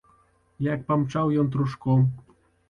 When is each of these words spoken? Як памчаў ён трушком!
Як 0.67 0.81
памчаў 0.87 1.35
ён 1.43 1.53
трушком! 1.57 2.09